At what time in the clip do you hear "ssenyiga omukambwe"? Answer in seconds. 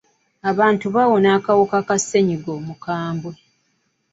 2.01-3.33